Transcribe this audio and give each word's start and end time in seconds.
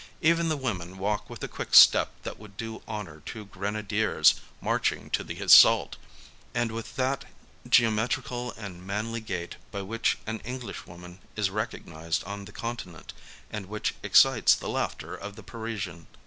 Even 0.23 0.49
the 0.49 0.57
women 0.57 0.97
walk 0.97 1.29
with 1.29 1.43
a 1.43 1.47
quick 1.47 1.75
step 1.75 2.09
that 2.23 2.39
would 2.39 2.57
do 2.57 2.81
honour 2.87 3.19
to 3.27 3.45
grenadiers 3.45 4.33
marching 4.59 5.11
to 5.11 5.23
the 5.23 5.39
assault,— 5.41 5.97
with 6.55 6.95
that 6.95 7.25
geometrical 7.69 8.51
and 8.53 8.81
manly 8.83 9.21
gait 9.21 9.57
by 9.69 9.83
which 9.83 10.17
an 10.25 10.39
Englishwoman 10.39 11.19
is 11.35 11.51
recognized 11.51 12.23
on 12.23 12.45
the 12.45 12.51
Continent, 12.51 13.13
and 13.51 13.67
which 13.67 13.93
excites 14.01 14.55
the 14.55 14.69
laughter 14.69 15.15
of 15.15 15.35
the 15.35 15.43
Parisian 15.43 16.07
chit. 16.11 16.19